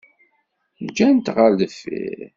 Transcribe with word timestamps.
Ǧǧan-t 0.87 1.27
ɣer 1.35 1.51
deffir. 1.59 2.19